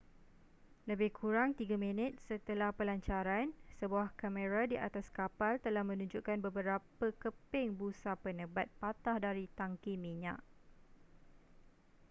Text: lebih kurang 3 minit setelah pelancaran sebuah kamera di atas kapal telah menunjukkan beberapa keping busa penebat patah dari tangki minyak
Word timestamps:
lebih 0.89 1.09
kurang 1.19 1.49
3 1.59 1.77
minit 1.85 2.13
setelah 2.29 2.71
pelancaran 2.79 3.47
sebuah 3.79 4.07
kamera 4.21 4.61
di 4.65 4.73
atas 4.87 5.05
kapal 5.17 5.53
telah 5.65 5.83
menunjukkan 5.89 6.37
beberapa 6.47 7.05
keping 7.21 7.67
busa 7.79 8.11
penebat 8.23 8.65
patah 8.81 9.17
dari 9.25 9.45
tangki 9.59 9.93
minyak 10.05 10.39